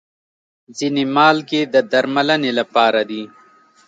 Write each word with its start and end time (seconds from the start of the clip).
ځینې 0.77 1.03
مالګې 1.15 1.61
د 1.73 1.75
درملنې 1.91 2.51
لپاره 2.59 3.01
دي. 3.09 3.23